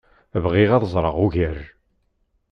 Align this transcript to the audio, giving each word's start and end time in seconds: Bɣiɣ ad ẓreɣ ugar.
Bɣiɣ 0.43 0.69
ad 0.73 0.85
ẓreɣ 0.93 1.15
ugar. 1.25 1.57